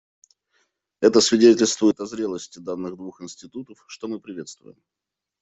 [0.99, 4.81] Это свидетельствует о зрелости данных двух институтов, что мы приветствуем.